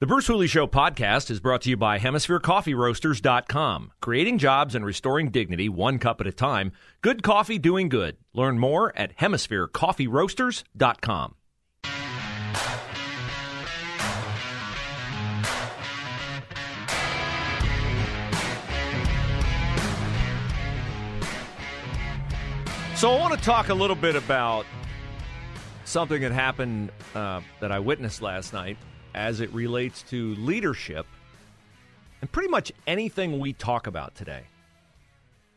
The 0.00 0.06
Bruce 0.06 0.28
Hooley 0.28 0.46
Show 0.46 0.68
podcast 0.68 1.28
is 1.28 1.40
brought 1.40 1.62
to 1.62 1.70
you 1.70 1.76
by 1.76 1.98
HemisphereCoffeeRoasters.com. 1.98 3.90
Creating 4.00 4.38
jobs 4.38 4.76
and 4.76 4.86
restoring 4.86 5.32
dignity 5.32 5.68
one 5.68 5.98
cup 5.98 6.20
at 6.20 6.28
a 6.28 6.32
time. 6.32 6.70
Good 7.00 7.24
coffee 7.24 7.58
doing 7.58 7.88
good. 7.88 8.16
Learn 8.32 8.60
more 8.60 8.96
at 8.96 9.16
HemisphereCoffeeRoasters.com. 9.16 11.34
So 22.94 23.10
I 23.10 23.18
want 23.18 23.36
to 23.36 23.44
talk 23.44 23.68
a 23.68 23.74
little 23.74 23.96
bit 23.96 24.14
about 24.14 24.64
something 25.84 26.22
that 26.22 26.30
happened 26.30 26.92
uh, 27.16 27.40
that 27.58 27.72
I 27.72 27.80
witnessed 27.80 28.22
last 28.22 28.52
night 28.52 28.78
as 29.14 29.40
it 29.40 29.52
relates 29.52 30.02
to 30.04 30.34
leadership 30.36 31.06
and 32.20 32.30
pretty 32.30 32.48
much 32.48 32.72
anything 32.86 33.38
we 33.38 33.52
talk 33.52 33.86
about 33.86 34.14
today. 34.14 34.42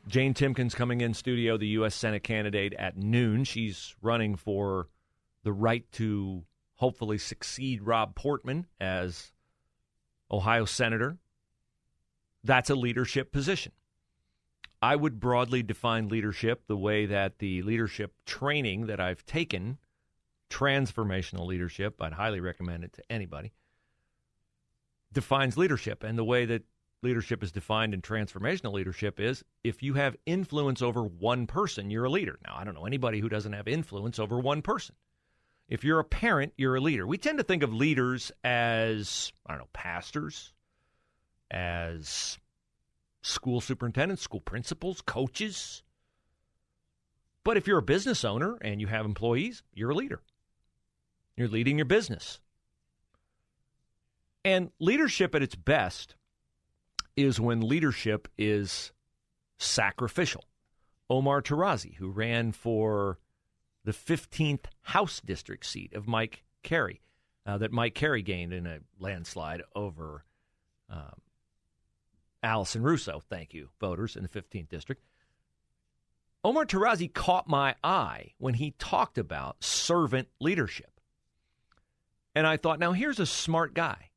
Jane 0.08 0.34
Timken's 0.34 0.74
coming 0.74 1.02
in 1.02 1.14
studio, 1.14 1.58
the 1.58 1.68
U.S. 1.68 1.96
Senate 1.96 2.24
candidate 2.24 2.74
at 2.74 2.98
noon. 2.98 3.44
She's 3.44 3.96
running 4.02 4.36
for 4.36 4.88
the 5.44 5.54
right 5.54 5.90
to 5.94 6.44
hopefully 6.76 7.18
succeed 7.18 7.84
Rob 7.84 8.16
Portman 8.16 8.66
as 8.80 9.32
Ohio 10.32 10.66
Senator. 10.66 11.18
That's 12.44 12.72
a 12.72 12.76
leadership 12.76 13.32
position. 13.32 13.74
I 14.82 14.96
would 14.96 15.20
broadly 15.20 15.62
define 15.62 16.10
leadership 16.10 16.64
the 16.66 16.78
way 16.78 17.06
that 17.06 17.38
the 17.38 17.62
leadership 17.62 18.14
training 18.26 18.88
that 18.88 19.00
I've 19.00 19.24
taken, 19.28 19.78
transformational 20.52 21.48
leadership, 21.48 22.02
I'd 22.02 22.14
highly 22.14 22.42
recommend 22.42 22.84
it 22.84 22.94
to 22.94 23.04
anybody, 23.10 23.54
defines 25.14 25.58
leadership. 25.58 26.04
And 26.04 26.18
the 26.18 26.24
way 26.24 26.46
that 26.46 26.64
leadership 27.02 27.42
is 27.42 27.52
defined 27.52 27.94
in 27.94 28.02
transformational 28.02 28.74
leadership 28.74 29.20
is 29.20 29.44
if 29.64 29.82
you 29.82 29.96
have 29.96 30.16
influence 30.26 30.82
over 30.82 31.04
one 31.04 31.48
person, 31.48 31.90
you're 31.90 32.06
a 32.06 32.10
leader. 32.10 32.38
Now, 32.46 32.56
I 32.58 32.64
don't 32.64 32.76
know 32.76 32.86
anybody 32.86 33.20
who 33.20 33.30
doesn't 33.30 33.54
have 33.54 33.68
influence 33.68 34.20
over 34.20 34.40
one 34.40 34.62
person. 34.62 34.96
If 35.68 35.84
you're 35.84 36.00
a 36.00 36.04
parent, 36.04 36.54
you're 36.58 36.76
a 36.76 36.82
leader. 36.82 37.08
We 37.08 37.18
tend 37.18 37.38
to 37.38 37.44
think 37.46 37.64
of 37.64 37.74
leaders 37.74 38.32
as, 38.44 39.32
I 39.48 39.54
don't 39.54 39.60
know, 39.60 39.70
pastors, 39.72 40.54
as 41.50 42.38
school 43.22 43.62
superintendents, 43.62 44.22
school 44.22 44.42
principals, 44.42 45.02
coaches. 45.02 45.82
But 47.44 47.58
if 47.58 47.68
you're 47.68 47.80
a 47.80 47.84
business 47.84 48.26
owner 48.26 48.58
and 48.62 48.82
you 48.82 48.88
have 48.88 49.06
employees, 49.06 49.64
you're 49.74 49.92
a 49.92 49.96
leader. 49.96 50.22
You're 51.36 51.48
leading 51.48 51.78
your 51.78 51.86
business. 51.86 52.40
And 54.44 54.72
leadership 54.80 55.36
at 55.36 55.44
its 55.44 55.56
best 55.56 56.16
is 57.16 57.40
when 57.40 57.62
leadership 57.62 58.28
is 58.38 58.92
sacrificial. 59.58 60.46
Omar 61.10 61.42
Tarazi, 61.42 61.96
who 61.96 62.10
ran 62.10 62.52
for 62.52 63.20
the 63.84 63.92
15th 63.92 64.66
House 64.82 65.20
District 65.20 65.66
seat 65.66 65.94
of 65.94 66.08
Mike 66.08 66.44
Carey, 66.64 67.02
uh, 67.46 67.58
that 67.58 67.72
Mike 67.72 67.96
Carey 67.96 68.22
gained 68.22 68.54
in 68.54 68.66
a 68.66 68.80
landslide 69.00 69.62
over 69.76 70.24
um, 70.90 71.22
Allison 72.44 72.82
Russo. 72.82 73.22
Thank 73.30 73.54
you, 73.54 73.70
voters 73.80 74.16
in 74.16 74.24
the 74.24 74.30
15th 74.30 74.70
District. 74.70 75.02
Omar 76.44 76.66
Tarazi 76.66 77.12
caught 77.12 77.48
my 77.48 77.76
eye 77.84 78.34
when 78.40 78.56
he 78.56 78.72
talked 78.72 79.18
about 79.18 79.64
servant 79.64 80.28
leadership. 80.40 80.91
And 82.36 82.48
I 82.48 82.58
thought, 82.58 82.80
now 82.80 82.94
here's 82.94 83.20
a 83.20 83.26
smart 83.26 83.74
guy. 83.74 84.10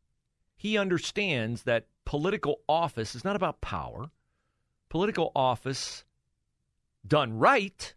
He 0.56 0.78
understands 0.78 1.64
that 1.64 1.86
political 2.04 2.60
office 2.69 3.14
is 3.14 3.25
not 3.25 3.36
about 3.36 3.60
power. 3.60 4.10
Political 4.88 5.32
office 5.34 6.04
done 7.06 7.36
right, 7.38 7.94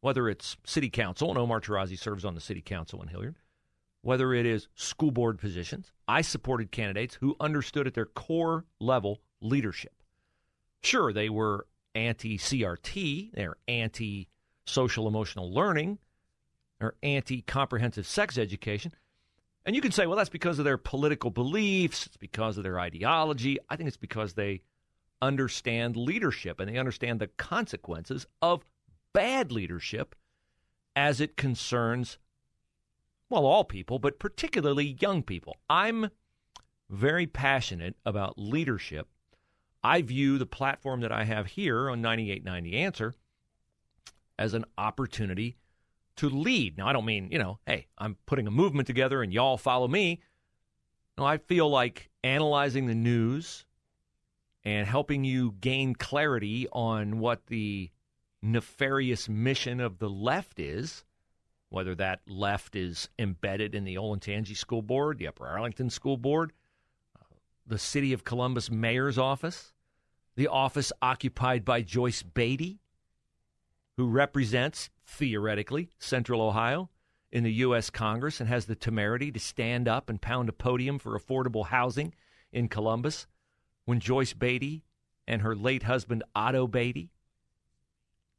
whether 0.00 0.28
it's 0.28 0.56
city 0.64 0.90
council, 0.90 1.28
and 1.28 1.38
Omar 1.38 1.60
Tarazi 1.60 1.98
serves 1.98 2.24
on 2.24 2.34
the 2.34 2.40
city 2.40 2.62
council 2.62 3.02
in 3.02 3.08
Hilliard, 3.08 3.36
whether 4.00 4.32
it 4.34 4.46
is 4.46 4.68
school 4.74 5.10
board 5.10 5.38
positions, 5.38 5.92
I 6.08 6.22
supported 6.22 6.72
candidates 6.72 7.16
who 7.16 7.36
understood 7.38 7.86
at 7.86 7.94
their 7.94 8.06
core 8.06 8.64
level 8.80 9.20
leadership. 9.40 9.94
Sure, 10.82 11.12
they 11.12 11.28
were 11.28 11.66
anti 11.94 12.38
CRT, 12.38 13.32
they're 13.34 13.56
anti 13.68 14.28
social 14.64 15.06
emotional 15.06 15.52
learning, 15.52 15.98
they're 16.80 16.94
anti 17.02 17.42
comprehensive 17.42 18.06
sex 18.06 18.38
education. 18.38 18.92
And 19.64 19.76
you 19.76 19.82
can 19.82 19.92
say, 19.92 20.06
well, 20.06 20.16
that's 20.16 20.28
because 20.28 20.58
of 20.58 20.64
their 20.64 20.78
political 20.78 21.30
beliefs, 21.30 22.06
it's 22.06 22.16
because 22.16 22.56
of 22.56 22.64
their 22.64 22.80
ideology. 22.80 23.58
I 23.68 23.76
think 23.76 23.88
it's 23.88 23.96
because 23.96 24.34
they 24.34 24.62
understand 25.20 25.96
leadership 25.96 26.58
and 26.58 26.68
they 26.68 26.78
understand 26.78 27.20
the 27.20 27.28
consequences 27.28 28.26
of 28.40 28.64
bad 29.12 29.52
leadership 29.52 30.14
as 30.96 31.20
it 31.20 31.36
concerns, 31.36 32.18
well, 33.30 33.46
all 33.46 33.64
people, 33.64 33.98
but 33.98 34.18
particularly 34.18 34.96
young 35.00 35.22
people. 35.22 35.56
I'm 35.70 36.10
very 36.90 37.26
passionate 37.26 37.96
about 38.04 38.38
leadership 38.38 39.08
I 39.84 40.02
view 40.02 40.38
the 40.38 40.46
platform 40.46 41.00
that 41.00 41.10
I 41.10 41.24
have 41.24 41.46
here 41.46 41.90
on 41.90 42.00
9890 42.00 42.76
Answer 42.78 43.14
as 44.38 44.54
an 44.54 44.64
opportunity 44.78 45.56
to 46.16 46.28
lead. 46.28 46.78
Now, 46.78 46.88
I 46.88 46.92
don't 46.92 47.04
mean, 47.04 47.28
you 47.30 47.38
know, 47.38 47.58
hey, 47.66 47.86
I'm 47.98 48.16
putting 48.26 48.46
a 48.46 48.50
movement 48.50 48.86
together 48.86 49.22
and 49.22 49.32
y'all 49.32 49.56
follow 49.56 49.88
me. 49.88 50.20
No, 51.18 51.24
I 51.24 51.38
feel 51.38 51.68
like 51.68 52.10
analyzing 52.24 52.86
the 52.86 52.94
news 52.94 53.66
and 54.64 54.86
helping 54.86 55.24
you 55.24 55.54
gain 55.60 55.94
clarity 55.94 56.68
on 56.72 57.18
what 57.18 57.46
the 57.46 57.90
nefarious 58.42 59.28
mission 59.28 59.80
of 59.80 59.98
the 59.98 60.10
left 60.10 60.58
is, 60.58 61.04
whether 61.68 61.94
that 61.94 62.20
left 62.26 62.76
is 62.76 63.08
embedded 63.18 63.74
in 63.74 63.84
the 63.84 63.96
Olentangy 63.96 64.56
School 64.56 64.82
Board, 64.82 65.18
the 65.18 65.28
Upper 65.28 65.46
Arlington 65.46 65.90
School 65.90 66.16
Board, 66.16 66.52
uh, 67.18 67.34
the 67.66 67.78
City 67.78 68.12
of 68.12 68.24
Columbus 68.24 68.70
Mayor's 68.70 69.18
Office, 69.18 69.72
the 70.36 70.48
office 70.48 70.92
occupied 71.02 71.64
by 71.64 71.82
Joyce 71.82 72.22
Beatty, 72.22 72.81
who 73.96 74.08
represents, 74.08 74.90
theoretically, 75.06 75.90
Central 75.98 76.40
Ohio 76.40 76.90
in 77.30 77.44
the 77.44 77.52
U.S. 77.54 77.90
Congress 77.90 78.40
and 78.40 78.48
has 78.48 78.66
the 78.66 78.74
temerity 78.74 79.32
to 79.32 79.40
stand 79.40 79.88
up 79.88 80.10
and 80.10 80.20
pound 80.20 80.48
a 80.48 80.52
podium 80.52 80.98
for 80.98 81.18
affordable 81.18 81.66
housing 81.66 82.14
in 82.52 82.68
Columbus 82.68 83.26
when 83.84 84.00
Joyce 84.00 84.34
Beatty 84.34 84.84
and 85.26 85.42
her 85.42 85.56
late 85.56 85.84
husband, 85.84 86.22
Otto 86.34 86.66
Beatty, 86.66 87.10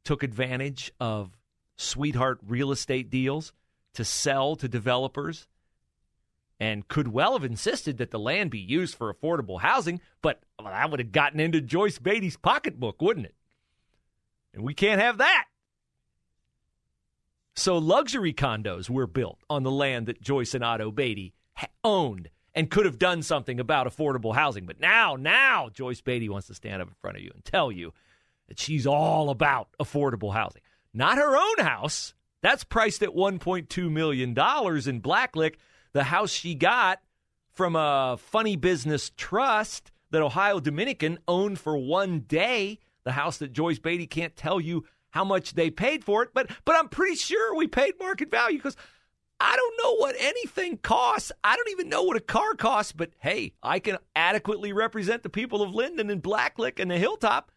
took 0.04 0.22
advantage 0.22 0.92
of 1.00 1.36
sweetheart 1.76 2.38
real 2.46 2.70
estate 2.70 3.10
deals 3.10 3.52
to 3.94 4.04
sell 4.04 4.54
to 4.56 4.68
developers 4.68 5.48
and 6.60 6.86
could 6.86 7.08
well 7.08 7.32
have 7.32 7.44
insisted 7.44 7.98
that 7.98 8.10
the 8.10 8.18
land 8.18 8.50
be 8.50 8.60
used 8.60 8.94
for 8.94 9.12
affordable 9.12 9.60
housing, 9.60 10.00
but 10.22 10.40
well, 10.60 10.72
that 10.72 10.90
would 10.90 11.00
have 11.00 11.12
gotten 11.12 11.40
into 11.40 11.60
Joyce 11.60 11.98
Beatty's 11.98 12.36
pocketbook, 12.36 13.02
wouldn't 13.02 13.26
it? 13.26 13.34
And 14.52 14.62
we 14.62 14.72
can't 14.72 15.00
have 15.00 15.18
that. 15.18 15.46
So 17.56 17.78
luxury 17.78 18.32
condos 18.32 18.90
were 18.90 19.06
built 19.06 19.38
on 19.48 19.62
the 19.62 19.70
land 19.70 20.06
that 20.06 20.20
Joyce 20.20 20.54
and 20.54 20.64
Otto 20.64 20.90
Beatty 20.90 21.34
owned 21.84 22.30
and 22.54 22.70
could 22.70 22.84
have 22.84 22.98
done 22.98 23.22
something 23.22 23.60
about 23.60 23.86
affordable 23.86 24.34
housing. 24.34 24.66
But 24.66 24.80
now, 24.80 25.16
now 25.16 25.68
Joyce 25.72 26.00
Beatty 26.00 26.28
wants 26.28 26.48
to 26.48 26.54
stand 26.54 26.82
up 26.82 26.88
in 26.88 26.94
front 26.94 27.16
of 27.16 27.22
you 27.22 27.30
and 27.34 27.44
tell 27.44 27.70
you 27.70 27.92
that 28.48 28.58
she's 28.58 28.86
all 28.86 29.30
about 29.30 29.68
affordable 29.80 30.32
housing. 30.32 30.62
Not 30.92 31.18
her 31.18 31.36
own 31.36 31.64
house. 31.64 32.14
That's 32.42 32.64
priced 32.64 33.02
at 33.02 33.10
$1.2 33.10 33.90
million 33.90 34.30
in 34.30 34.34
Blacklick 34.34 35.54
the 35.94 36.04
house 36.04 36.30
she 36.30 36.54
got 36.54 37.00
from 37.52 37.76
a 37.76 38.18
funny 38.18 38.56
business 38.56 39.10
trust 39.16 39.90
that 40.10 40.22
Ohio 40.22 40.60
Dominican 40.60 41.18
owned 41.26 41.58
for 41.58 41.78
one 41.78 42.20
day, 42.20 42.80
the 43.04 43.12
house 43.12 43.38
that 43.38 43.52
Joyce 43.52 43.78
Beatty 43.78 44.06
can't 44.06 44.36
tell 44.36 44.60
you 44.60 44.84
how 45.14 45.24
much 45.24 45.54
they 45.54 45.70
paid 45.70 46.04
for 46.04 46.24
it, 46.24 46.30
but 46.34 46.50
but 46.64 46.74
I'm 46.74 46.88
pretty 46.88 47.14
sure 47.14 47.54
we 47.54 47.68
paid 47.68 47.94
market 48.00 48.32
value 48.32 48.58
because 48.58 48.76
I 49.38 49.54
don't 49.54 49.76
know 49.80 49.94
what 49.94 50.16
anything 50.18 50.76
costs. 50.78 51.30
I 51.44 51.54
don't 51.54 51.70
even 51.70 51.88
know 51.88 52.02
what 52.02 52.16
a 52.16 52.20
car 52.20 52.54
costs, 52.54 52.90
but 52.90 53.12
hey, 53.20 53.52
I 53.62 53.78
can 53.78 53.98
adequately 54.16 54.72
represent 54.72 55.22
the 55.22 55.28
people 55.28 55.62
of 55.62 55.72
Linden 55.72 56.10
and 56.10 56.20
Blacklick 56.20 56.80
and 56.80 56.90
the 56.90 56.98
Hilltop. 56.98 57.52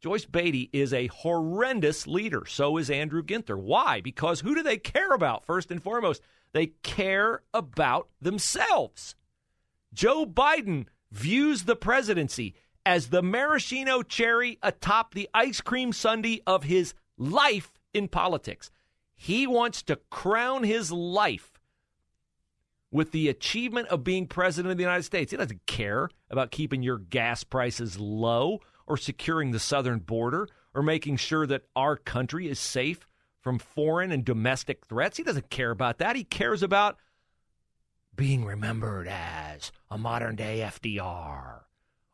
Joyce 0.00 0.24
Beatty 0.24 0.70
is 0.72 0.92
a 0.92 1.08
horrendous 1.08 2.06
leader. 2.06 2.44
So 2.46 2.76
is 2.76 2.88
Andrew 2.88 3.24
Ginther. 3.24 3.58
Why? 3.58 4.00
Because 4.00 4.40
who 4.40 4.54
do 4.54 4.62
they 4.62 4.78
care 4.78 5.10
about 5.10 5.44
first 5.44 5.72
and 5.72 5.82
foremost? 5.82 6.22
They 6.52 6.68
care 6.84 7.42
about 7.52 8.08
themselves. 8.22 9.16
Joe 9.92 10.24
Biden 10.26 10.86
views 11.10 11.64
the 11.64 11.76
presidency 11.76 12.54
as 12.86 13.08
the 13.08 13.22
maraschino 13.22 14.02
cherry 14.02 14.58
atop 14.62 15.14
the 15.14 15.28
ice 15.34 15.60
cream 15.60 15.92
sundae 15.92 16.38
of 16.46 16.64
his 16.64 16.94
life 17.20 17.70
in 17.92 18.08
politics. 18.08 18.70
He 19.14 19.46
wants 19.46 19.82
to 19.82 20.00
crown 20.10 20.64
his 20.64 20.90
life 20.90 21.60
with 22.90 23.12
the 23.12 23.28
achievement 23.28 23.88
of 23.88 24.02
being 24.02 24.26
president 24.26 24.72
of 24.72 24.78
the 24.78 24.82
United 24.82 25.04
States. 25.04 25.30
He 25.30 25.36
doesn't 25.36 25.66
care 25.66 26.08
about 26.30 26.50
keeping 26.50 26.82
your 26.82 26.98
gas 26.98 27.44
prices 27.44 28.00
low 28.00 28.60
or 28.86 28.96
securing 28.96 29.50
the 29.50 29.60
southern 29.60 30.00
border 30.00 30.48
or 30.74 30.82
making 30.82 31.16
sure 31.16 31.46
that 31.46 31.66
our 31.76 31.96
country 31.96 32.48
is 32.48 32.58
safe 32.58 33.06
from 33.40 33.58
foreign 33.58 34.10
and 34.10 34.24
domestic 34.24 34.86
threats. 34.86 35.16
He 35.16 35.22
doesn't 35.22 35.50
care 35.50 35.70
about 35.70 35.98
that. 35.98 36.16
He 36.16 36.24
cares 36.24 36.62
about 36.62 36.96
being 38.16 38.44
remembered 38.44 39.08
as 39.08 39.70
a 39.90 39.98
modern 39.98 40.36
day 40.36 40.60
FDR 40.60 41.60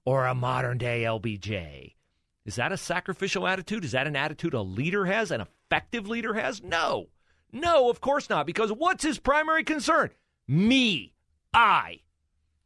or 0.04 0.26
a 0.26 0.34
modern 0.34 0.78
day 0.78 1.02
LBJ. 1.02 1.95
Is 2.46 2.54
that 2.56 2.70
a 2.70 2.76
sacrificial 2.76 3.46
attitude? 3.46 3.84
Is 3.84 3.92
that 3.92 4.06
an 4.06 4.14
attitude 4.14 4.54
a 4.54 4.62
leader 4.62 5.04
has, 5.04 5.32
an 5.32 5.40
effective 5.40 6.06
leader 6.06 6.32
has? 6.34 6.62
No. 6.62 7.08
No, 7.52 7.90
of 7.90 8.00
course 8.00 8.30
not, 8.30 8.46
because 8.46 8.70
what's 8.70 9.02
his 9.02 9.18
primary 9.18 9.64
concern? 9.64 10.10
Me. 10.46 11.12
I. 11.52 12.00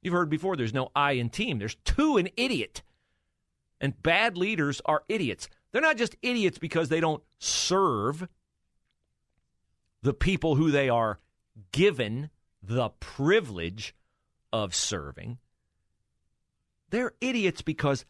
You've 0.03 0.13
heard 0.13 0.29
before 0.29 0.55
there's 0.55 0.75
no 0.75 0.91
I 0.95 1.13
in 1.13 1.31
team, 1.31 1.59
there's 1.59 1.77
two 1.85 2.19
an 2.19 2.29
idiot. 2.37 2.83
And 3.81 4.01
bad 4.03 4.37
leaders 4.37 4.83
are 4.85 5.03
idiots. 5.09 5.49
They're 5.73 5.81
not 5.81 5.97
just 5.97 6.17
idiots 6.21 6.59
because 6.59 6.91
they 6.91 7.01
don't 7.01 7.23
serve 7.39 8.29
the 10.03 10.13
people 10.13 10.57
who 10.57 10.71
they 10.71 10.91
are 10.91 11.21
given 11.73 12.29
the 12.63 12.91
privilege 13.01 13.95
of 14.53 14.75
serving. 14.75 15.39
They're 16.91 17.13
idiots 17.21 17.63
because 17.63 18.05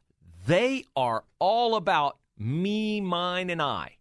they 0.50 0.84
are 0.96 1.22
all 1.38 1.76
about 1.76 2.18
me, 2.36 3.00
mine, 3.00 3.50
and 3.50 3.62
I. 3.62 3.98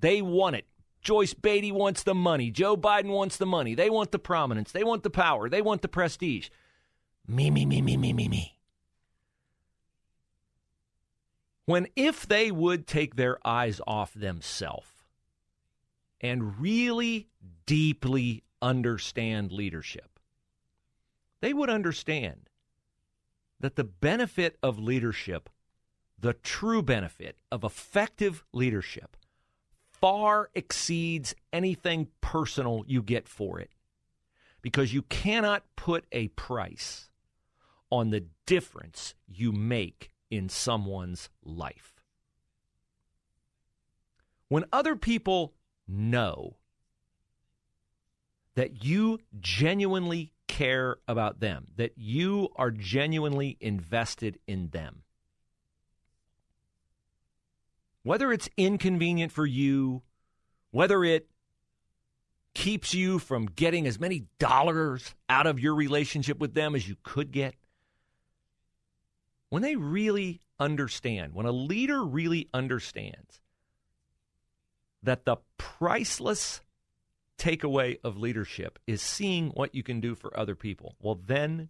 They 0.00 0.20
want 0.20 0.56
it. 0.56 0.66
Joyce 1.00 1.32
Beatty 1.32 1.70
wants 1.70 2.02
the 2.02 2.14
money. 2.14 2.50
Joe 2.50 2.76
Biden 2.76 3.10
wants 3.10 3.36
the 3.36 3.46
money. 3.46 3.76
They 3.76 3.88
want 3.88 4.10
the 4.10 4.18
prominence. 4.18 4.72
They 4.72 4.82
want 4.82 5.04
the 5.04 5.10
power. 5.10 5.48
They 5.48 5.62
want 5.62 5.82
the 5.82 5.88
prestige. 5.88 6.48
Me, 7.24 7.52
me, 7.52 7.64
me, 7.64 7.80
me, 7.80 7.96
me, 7.96 8.12
me, 8.12 8.28
me. 8.28 8.58
When 11.66 11.86
if 11.94 12.26
they 12.26 12.50
would 12.50 12.88
take 12.88 13.14
their 13.14 13.38
eyes 13.46 13.80
off 13.86 14.12
themselves 14.12 14.88
and 16.20 16.58
really 16.58 17.28
deeply 17.64 18.42
understand 18.60 19.52
leadership, 19.52 20.18
they 21.40 21.54
would 21.54 21.70
understand 21.70 22.50
that 23.60 23.76
the 23.76 23.84
benefit 23.84 24.58
of 24.62 24.80
leadership, 24.80 25.48
the 26.20 26.34
true 26.34 26.82
benefit 26.82 27.38
of 27.50 27.64
effective 27.64 28.44
leadership, 28.52 29.16
far 29.90 30.50
exceeds 30.54 31.34
anything 31.52 32.08
personal 32.20 32.84
you 32.86 33.02
get 33.02 33.28
for 33.28 33.58
it. 33.58 33.70
Because 34.62 34.92
you 34.92 35.02
cannot 35.02 35.64
put 35.76 36.04
a 36.12 36.28
price 36.28 37.08
on 37.90 38.10
the 38.10 38.26
difference 38.46 39.14
you 39.26 39.52
make 39.52 40.10
in 40.30 40.48
someone's 40.48 41.30
life. 41.42 42.02
When 44.48 44.64
other 44.72 44.96
people 44.96 45.54
know 45.88 46.56
that 48.54 48.84
you 48.84 49.20
genuinely 49.38 50.32
care 50.46 50.96
about 51.08 51.40
them, 51.40 51.68
that 51.76 51.92
you 51.96 52.48
are 52.56 52.70
genuinely 52.70 53.56
invested 53.60 54.38
in 54.46 54.68
them. 54.70 55.04
Whether 58.02 58.32
it's 58.32 58.48
inconvenient 58.56 59.32
for 59.32 59.46
you, 59.46 60.02
whether 60.70 61.04
it 61.04 61.28
keeps 62.54 62.94
you 62.94 63.18
from 63.18 63.46
getting 63.46 63.86
as 63.86 64.00
many 64.00 64.26
dollars 64.38 65.14
out 65.28 65.46
of 65.46 65.60
your 65.60 65.74
relationship 65.74 66.38
with 66.38 66.54
them 66.54 66.74
as 66.74 66.88
you 66.88 66.96
could 67.02 67.30
get, 67.30 67.54
when 69.50 69.62
they 69.62 69.76
really 69.76 70.40
understand, 70.58 71.34
when 71.34 71.46
a 71.46 71.52
leader 71.52 72.04
really 72.04 72.48
understands 72.54 73.40
that 75.02 75.24
the 75.24 75.36
priceless 75.58 76.60
takeaway 77.38 77.98
of 78.04 78.16
leadership 78.16 78.78
is 78.86 79.00
seeing 79.02 79.48
what 79.50 79.74
you 79.74 79.82
can 79.82 80.00
do 80.00 80.14
for 80.14 80.36
other 80.38 80.54
people, 80.54 80.94
well, 81.00 81.18
then 81.26 81.68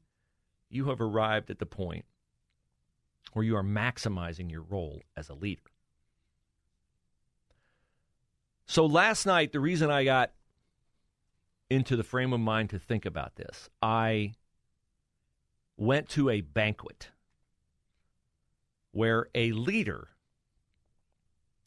you 0.68 0.86
have 0.88 1.00
arrived 1.00 1.50
at 1.50 1.58
the 1.58 1.66
point 1.66 2.04
where 3.32 3.44
you 3.44 3.56
are 3.56 3.62
maximizing 3.62 4.50
your 4.50 4.62
role 4.62 5.02
as 5.16 5.28
a 5.28 5.34
leader. 5.34 5.62
So 8.70 8.86
last 8.86 9.26
night, 9.26 9.50
the 9.50 9.58
reason 9.58 9.90
I 9.90 10.04
got 10.04 10.30
into 11.70 11.96
the 11.96 12.04
frame 12.04 12.32
of 12.32 12.38
mind 12.38 12.70
to 12.70 12.78
think 12.78 13.04
about 13.04 13.34
this, 13.34 13.68
I 13.82 14.34
went 15.76 16.08
to 16.10 16.30
a 16.30 16.40
banquet 16.40 17.08
where 18.92 19.26
a 19.34 19.50
leader 19.50 20.10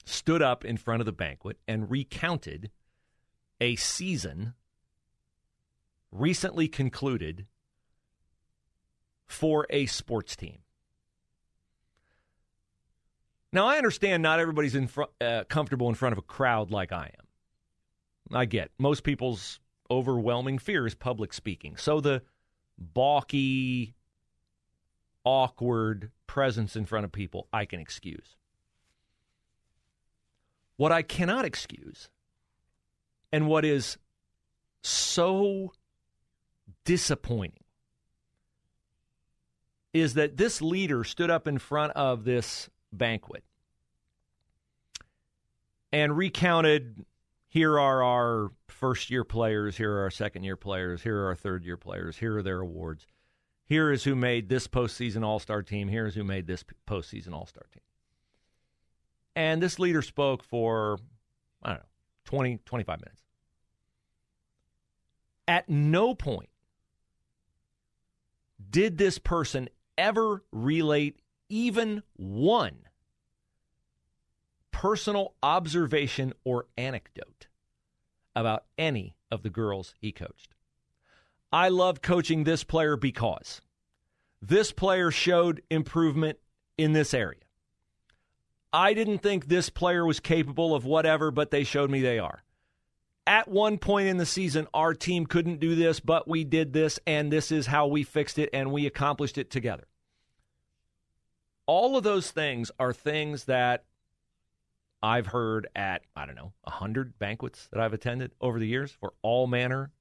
stood 0.05 0.41
up 0.41 0.63
in 0.63 0.77
front 0.77 1.01
of 1.01 1.05
the 1.05 1.11
banquet 1.11 1.57
and 1.67 1.91
recounted 1.91 2.71
a 3.59 3.75
season 3.75 4.53
recently 6.09 6.69
concluded 6.69 7.47
for 9.27 9.67
a 9.69 9.87
sports 9.87 10.37
team. 10.37 10.62
Now, 13.53 13.67
I 13.67 13.77
understand 13.77 14.23
not 14.23 14.39
everybody's 14.39 14.73
in 14.73 14.87
fr- 14.87 15.03
uh, 15.21 15.43
comfortable 15.47 15.87
in 15.87 15.93
front 15.93 16.13
of 16.13 16.17
a 16.17 16.23
crowd 16.23 16.71
like 16.71 16.91
I 16.91 17.11
am. 17.19 18.35
I 18.35 18.45
get 18.45 18.71
most 18.79 19.03
people's 19.03 19.59
overwhelming 19.91 20.57
fear 20.57 20.87
is 20.87 20.95
public 20.95 21.33
speaking. 21.33 21.77
So 21.77 22.01
the 22.01 22.23
balky, 22.79 23.93
awkward 25.23 26.09
presence 26.25 26.75
in 26.75 26.85
front 26.85 27.05
of 27.05 27.11
people, 27.11 27.47
I 27.53 27.65
can 27.65 27.79
excuse. 27.79 28.35
What 30.77 30.91
I 30.91 31.03
cannot 31.03 31.45
excuse 31.45 32.09
and 33.31 33.47
what 33.47 33.65
is 33.65 33.99
so 34.81 35.73
disappointing 36.85 37.63
is 39.93 40.15
that 40.15 40.37
this 40.37 40.59
leader 40.59 41.03
stood 41.03 41.29
up 41.29 41.47
in 41.47 41.59
front 41.59 41.93
of 41.93 42.23
this 42.23 42.67
banquet 42.97 43.43
and 45.91 46.17
recounted 46.17 47.05
here 47.47 47.79
are 47.79 48.03
our 48.03 48.51
first 48.67 49.11
year 49.11 49.23
players, 49.23 49.77
here 49.77 49.93
are 49.93 50.01
our 50.01 50.11
second 50.11 50.43
year 50.43 50.55
players, 50.55 51.03
here 51.03 51.19
are 51.19 51.27
our 51.27 51.35
third 51.35 51.63
year 51.63 51.77
players, 51.77 52.17
here 52.17 52.37
are 52.37 52.41
their 52.41 52.61
awards. 52.61 53.05
Here 53.65 53.91
is 53.91 54.03
who 54.03 54.15
made 54.15 54.49
this 54.49 54.67
postseason 54.67 55.23
All 55.23 55.39
Star 55.39 55.61
team, 55.61 55.87
here 55.87 56.05
is 56.05 56.15
who 56.15 56.23
made 56.23 56.47
this 56.47 56.65
postseason 56.87 57.33
All 57.33 57.45
Star 57.45 57.65
team. 57.71 57.83
And 59.35 59.61
this 59.61 59.79
leader 59.79 60.01
spoke 60.01 60.43
for, 60.43 60.97
I 61.61 61.69
don't 61.69 61.79
know, 61.79 61.85
20, 62.25 62.59
25 62.65 62.99
minutes. 62.99 63.21
At 65.47 65.69
no 65.69 66.15
point 66.15 66.49
did 68.69 68.97
this 68.97 69.19
person 69.19 69.69
ever 69.97 70.43
relate 70.51 71.19
even 71.53 72.01
one 72.15 72.79
personal 74.71 75.35
observation 75.43 76.33
or 76.43 76.65
anecdote 76.75 77.45
about 78.35 78.65
any 78.75 79.15
of 79.29 79.43
the 79.43 79.51
girls 79.51 79.93
he 79.99 80.11
coached. 80.11 80.55
I 81.51 81.69
love 81.69 82.01
coaching 82.01 82.43
this 82.43 82.63
player 82.63 82.97
because 82.97 83.61
this 84.41 84.71
player 84.71 85.11
showed 85.11 85.61
improvement 85.69 86.39
in 86.75 86.93
this 86.93 87.13
area. 87.13 87.41
I 88.73 88.95
didn't 88.95 89.19
think 89.19 89.45
this 89.45 89.69
player 89.69 90.03
was 90.07 90.19
capable 90.19 90.73
of 90.73 90.85
whatever, 90.85 91.29
but 91.29 91.51
they 91.51 91.63
showed 91.63 91.91
me 91.91 92.01
they 92.01 92.17
are 92.17 92.43
at 93.25 93.47
one 93.47 93.77
point 93.77 94.07
in 94.07 94.17
the 94.17 94.25
season, 94.25 94.67
our 94.73 94.93
team 94.93 95.25
couldn't 95.25 95.59
do 95.59 95.75
this, 95.75 95.99
but 95.99 96.27
we 96.27 96.43
did 96.43 96.73
this, 96.73 96.99
and 97.07 97.31
this 97.31 97.51
is 97.51 97.67
how 97.67 97.87
we 97.87 98.03
fixed 98.03 98.37
it, 98.37 98.49
and 98.53 98.71
we 98.71 98.85
accomplished 98.85 99.37
it 99.37 99.49
together. 99.49 99.85
All 101.65 101.95
of 101.97 102.03
those 102.03 102.31
things 102.31 102.71
are 102.79 102.93
things 102.93 103.45
that 103.45 103.85
I've 105.01 105.27
heard 105.27 105.67
at, 105.75 106.03
I 106.15 106.25
don't 106.25 106.35
know, 106.35 106.53
100 106.63 107.19
banquets 107.19 107.67
that 107.71 107.81
I've 107.81 107.93
attended 107.93 108.31
over 108.39 108.59
the 108.59 108.67
years 108.67 108.91
for 108.91 109.13
all 109.21 109.47
manner 109.47 109.91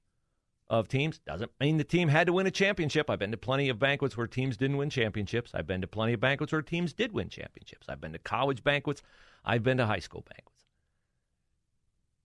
of 0.69 0.89
teams. 0.89 1.19
Doesn't 1.19 1.51
mean 1.61 1.77
the 1.77 1.85
team 1.85 2.09
had 2.09 2.29
to 2.29 2.33
win 2.33 2.47
a 2.47 2.51
championship. 2.51 3.11
I've 3.11 3.19
been 3.19 3.33
to 3.33 3.37
plenty 3.37 3.69
of 3.69 3.79
banquets 3.79 4.17
where 4.17 4.27
teams 4.27 4.57
didn't 4.57 4.77
win 4.77 4.91
championships. 4.91 5.51
I've 5.55 5.67
been 5.67 5.83
to 5.83 5.87
plenty 5.87 6.15
of 6.15 6.21
banquets 6.21 6.53
where 6.53 6.63
teams 6.63 6.93
did 6.93 7.13
win 7.13 7.29
championships. 7.29 7.89
I've 7.89 8.01
been 8.01 8.13
to 8.13 8.19
college 8.19 8.65
banquets. 8.65 9.03
I've 9.45 9.63
been 9.63 9.77
to 9.79 9.87
high 9.87 9.99
school 9.99 10.25
banquets. 10.29 10.65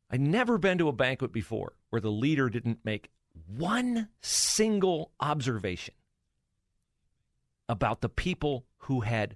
I'd 0.10 0.22
never 0.22 0.58
been 0.58 0.78
to 0.78 0.88
a 0.88 0.94
banquet 0.94 1.34
before 1.34 1.74
where 1.90 2.00
the 2.00 2.12
leader 2.12 2.50
didn't 2.50 2.80
make 2.86 3.10
one 3.48 4.08
single 4.22 5.12
observation 5.20 5.96
about 7.70 8.02
the 8.02 8.10
people 8.10 8.66
who 8.80 9.02
had 9.02 9.36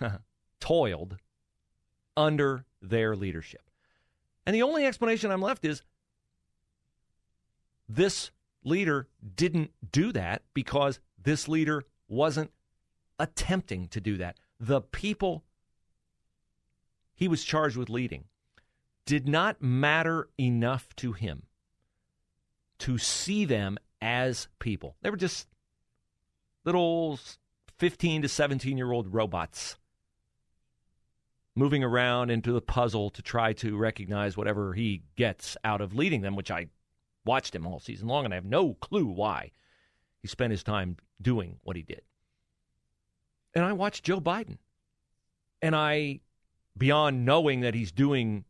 toiled 0.60 1.16
under 2.16 2.64
their 2.80 3.16
leadership. 3.16 3.62
And 4.46 4.54
the 4.54 4.62
only 4.62 4.86
explanation 4.86 5.30
I'm 5.30 5.42
left 5.42 5.64
is 5.64 5.82
this 7.88 8.30
leader 8.64 9.08
didn't 9.34 9.70
do 9.90 10.12
that 10.12 10.42
because 10.54 11.00
this 11.22 11.48
leader 11.48 11.84
wasn't 12.08 12.50
attempting 13.18 13.88
to 13.88 14.00
do 14.00 14.16
that. 14.18 14.38
The 14.58 14.80
people 14.80 15.44
he 17.14 17.28
was 17.28 17.44
charged 17.44 17.76
with 17.76 17.90
leading 17.90 18.24
did 19.04 19.28
not 19.28 19.60
matter 19.60 20.28
enough 20.38 20.94
to 20.96 21.12
him 21.12 21.42
to 22.78 22.96
see 22.96 23.44
them 23.44 23.76
as 24.00 24.48
people. 24.58 24.96
They 25.02 25.10
were 25.10 25.16
just 25.16 25.46
little 26.64 27.18
15 27.78 28.22
to 28.22 28.28
17 28.28 28.76
year 28.76 28.92
old 28.92 29.12
robots 29.12 29.76
moving 31.56 31.82
around 31.82 32.30
into 32.30 32.52
the 32.52 32.60
puzzle 32.60 33.10
to 33.10 33.22
try 33.22 33.52
to 33.52 33.76
recognize 33.76 34.36
whatever 34.36 34.72
he 34.74 35.02
gets 35.16 35.56
out 35.64 35.80
of 35.80 35.94
leading 35.94 36.22
them, 36.22 36.36
which 36.36 36.50
I 36.50 36.68
watched 37.24 37.54
him 37.54 37.66
all 37.66 37.80
season 37.80 38.08
long, 38.08 38.24
and 38.24 38.32
I 38.32 38.36
have 38.36 38.44
no 38.44 38.74
clue 38.74 39.06
why 39.06 39.52
he 40.22 40.28
spent 40.28 40.52
his 40.52 40.62
time 40.62 40.96
doing 41.20 41.56
what 41.62 41.76
he 41.76 41.82
did. 41.82 42.02
And 43.54 43.64
I 43.64 43.72
watched 43.72 44.04
Joe 44.04 44.20
Biden. 44.20 44.58
And 45.60 45.74
I, 45.74 46.20
beyond 46.78 47.24
knowing 47.24 47.60
that 47.60 47.74
he's 47.74 47.92
doing 47.92 48.44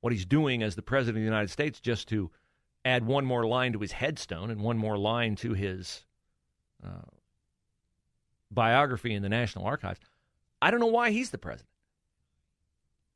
what 0.00 0.12
he's 0.12 0.26
doing 0.26 0.62
as 0.62 0.74
the 0.74 0.82
President 0.82 1.18
of 1.18 1.22
the 1.22 1.32
United 1.32 1.50
States, 1.50 1.80
just 1.80 2.08
to 2.08 2.30
add 2.84 3.06
one 3.06 3.24
more 3.24 3.46
line 3.46 3.72
to 3.72 3.78
his 3.78 3.92
headstone 3.92 4.50
and 4.50 4.60
one 4.60 4.76
more 4.76 4.98
line 4.98 5.36
to 5.36 5.54
his 5.54 6.04
uh, 6.84 7.02
biography 8.54 9.14
in 9.14 9.22
the 9.22 9.28
National 9.28 9.64
Archives, 9.64 10.00
I 10.60 10.70
don't 10.70 10.80
know 10.80 10.86
why 10.86 11.10
he's 11.10 11.30
the 11.30 11.38
president. 11.38 11.68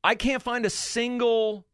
I 0.03 0.15
can't 0.15 0.43
find 0.43 0.65
a 0.65 0.69
single 0.69 1.65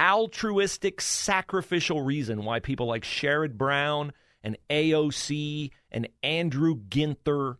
altruistic, 0.00 1.00
sacrificial 1.00 2.00
reason 2.00 2.44
why 2.44 2.60
people 2.60 2.86
like 2.86 3.04
Sherrod 3.04 3.54
Brown 3.54 4.12
and 4.42 4.56
AOC 4.70 5.70
and 5.90 6.08
Andrew 6.22 6.76
Ginther 6.88 7.56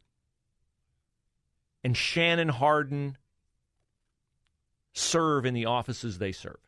and 1.83 1.97
Shannon 1.97 2.49
Hardin 2.49 3.17
serve 4.93 5.47
in 5.47 5.55
the 5.55 5.67
offices 5.67 6.19
they 6.19 6.33
serve. 6.33 6.59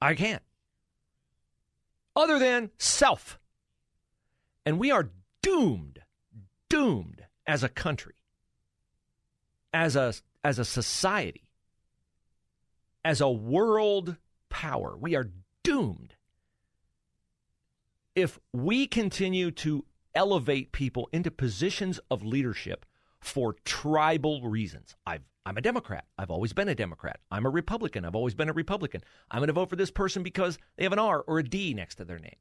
I 0.00 0.14
can't. 0.14 0.42
Other 2.16 2.38
than 2.38 2.70
self. 2.76 3.38
And 4.64 4.78
we 4.78 4.90
are 4.90 5.10
doomed, 5.42 6.00
doomed 6.68 7.24
as 7.46 7.62
a 7.62 7.68
country, 7.68 8.14
as 9.72 9.96
a, 9.96 10.14
as 10.44 10.58
a 10.58 10.64
society, 10.64 11.48
as 13.04 13.20
a 13.20 13.30
world 13.30 14.16
power. 14.48 14.96
We 14.96 15.16
are 15.16 15.30
doomed 15.64 16.14
if 18.14 18.38
we 18.52 18.86
continue 18.86 19.50
to 19.50 19.84
elevate 20.14 20.72
people 20.72 21.08
into 21.12 21.30
positions 21.30 21.98
of 22.10 22.22
leadership 22.22 22.84
for 23.20 23.56
tribal 23.64 24.42
reasons. 24.42 24.94
I've, 25.06 25.22
I'm 25.46 25.56
a 25.56 25.62
Democrat. 25.62 26.04
I've 26.18 26.30
always 26.30 26.52
been 26.52 26.68
a 26.68 26.74
Democrat. 26.74 27.20
I'm 27.30 27.46
a 27.46 27.50
Republican. 27.50 28.04
I've 28.04 28.14
always 28.14 28.34
been 28.34 28.48
a 28.48 28.52
Republican. 28.52 29.00
I'm 29.30 29.40
going 29.40 29.46
to 29.48 29.54
vote 29.54 29.70
for 29.70 29.76
this 29.76 29.90
person 29.90 30.22
because 30.22 30.58
they 30.76 30.84
have 30.84 30.92
an 30.92 30.98
R 30.98 31.24
or 31.26 31.38
a 31.38 31.44
D 31.44 31.74
next 31.74 31.96
to 31.96 32.04
their 32.04 32.18
name. 32.18 32.36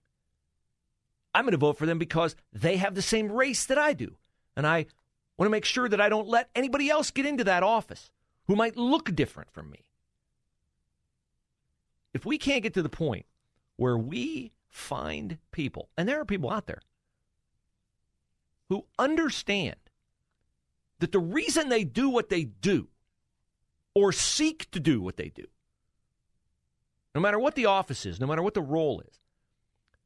I'm 1.33 1.45
going 1.45 1.51
to 1.51 1.57
vote 1.57 1.77
for 1.77 1.85
them 1.85 1.97
because 1.97 2.35
they 2.51 2.77
have 2.77 2.95
the 2.95 3.01
same 3.01 3.31
race 3.31 3.65
that 3.65 3.77
I 3.77 3.93
do. 3.93 4.15
And 4.55 4.67
I 4.67 4.85
want 5.37 5.47
to 5.47 5.51
make 5.51 5.65
sure 5.65 5.87
that 5.87 6.01
I 6.01 6.09
don't 6.09 6.27
let 6.27 6.49
anybody 6.55 6.89
else 6.89 7.11
get 7.11 7.25
into 7.25 7.43
that 7.45 7.63
office 7.63 8.11
who 8.47 8.55
might 8.55 8.77
look 8.77 9.15
different 9.15 9.51
from 9.51 9.71
me. 9.71 9.85
If 12.13 12.25
we 12.25 12.37
can't 12.37 12.63
get 12.63 12.73
to 12.73 12.81
the 12.81 12.89
point 12.89 13.25
where 13.77 13.97
we 13.97 14.51
find 14.67 15.37
people, 15.51 15.89
and 15.97 16.07
there 16.07 16.19
are 16.19 16.25
people 16.25 16.51
out 16.51 16.67
there 16.67 16.81
who 18.69 18.85
understand 18.99 19.75
that 20.99 21.11
the 21.11 21.19
reason 21.19 21.69
they 21.69 21.83
do 21.83 22.09
what 22.09 22.29
they 22.29 22.43
do 22.43 22.87
or 23.95 24.11
seek 24.11 24.69
to 24.71 24.79
do 24.79 25.01
what 25.01 25.17
they 25.17 25.29
do, 25.29 25.45
no 27.15 27.21
matter 27.21 27.39
what 27.39 27.55
the 27.55 27.65
office 27.65 28.05
is, 28.05 28.19
no 28.19 28.27
matter 28.27 28.43
what 28.43 28.53
the 28.53 28.61
role 28.61 29.01
is, 29.01 29.19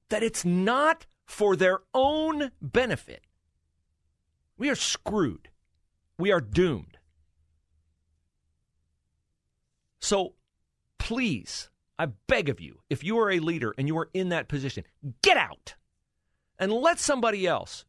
that 0.10 0.24
it's 0.24 0.46
not 0.46 1.05
for 1.25 1.55
their 1.55 1.79
own 1.94 2.51
benefit, 2.62 3.24
we 4.58 4.70
are 4.70 4.75
screwed. 4.75 5.50
We 6.17 6.32
are 6.32 6.41
doomed. 6.41 6.98
So 10.00 10.34
please, 10.98 11.70
I 11.98 12.08
beg 12.27 12.50
of 12.50 12.62
you, 12.62 12.79
if 12.89 13.03
you 13.03 13.17
are 13.20 13.32
a 13.32 13.39
leader 13.39 13.74
and 13.77 13.88
you 13.88 13.98
are 13.98 14.10
in 14.13 14.29
that 14.29 14.48
position, 14.48 14.84
get 15.22 15.38
out 15.38 15.75
and 16.60 16.72
let 16.72 17.00
somebody 17.00 17.46
else 17.48 17.86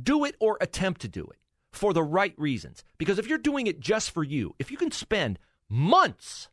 do 0.00 0.24
it 0.24 0.36
or 0.40 0.56
attempt 0.60 1.00
to 1.02 1.08
do 1.08 1.24
it 1.24 1.38
for 1.72 1.92
the 1.92 2.02
right 2.02 2.34
reasons. 2.38 2.84
Because 2.96 3.18
if 3.18 3.26
you're 3.26 3.38
doing 3.38 3.66
it 3.66 3.80
just 3.80 4.10
for 4.10 4.22
you, 4.22 4.54
if 4.58 4.70
you 4.70 4.76
can 4.76 4.90
spend 4.90 5.38
months 5.68 6.48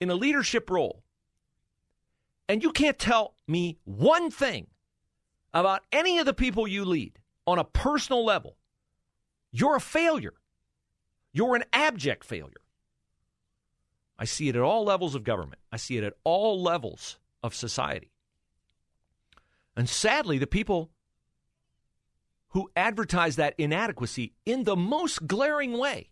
in 0.00 0.10
a 0.10 0.14
leadership 0.14 0.68
role 0.68 1.02
and 2.48 2.62
you 2.62 2.72
can't 2.72 2.98
tell 2.98 3.33
me 3.46 3.78
one 3.84 4.30
thing 4.30 4.68
about 5.52 5.82
any 5.92 6.18
of 6.18 6.26
the 6.26 6.34
people 6.34 6.66
you 6.66 6.84
lead 6.84 7.18
on 7.46 7.58
a 7.58 7.64
personal 7.64 8.24
level, 8.24 8.56
you're 9.52 9.76
a 9.76 9.80
failure. 9.80 10.34
You're 11.32 11.56
an 11.56 11.64
abject 11.72 12.24
failure. 12.24 12.60
I 14.18 14.24
see 14.24 14.48
it 14.48 14.56
at 14.56 14.62
all 14.62 14.84
levels 14.84 15.14
of 15.14 15.24
government. 15.24 15.60
I 15.72 15.76
see 15.76 15.96
it 15.96 16.04
at 16.04 16.14
all 16.22 16.62
levels 16.62 17.18
of 17.42 17.54
society. 17.54 18.12
And 19.76 19.88
sadly, 19.88 20.38
the 20.38 20.46
people 20.46 20.90
who 22.50 22.70
advertise 22.76 23.34
that 23.36 23.54
inadequacy 23.58 24.32
in 24.46 24.62
the 24.62 24.76
most 24.76 25.26
glaring 25.26 25.76
way 25.76 26.10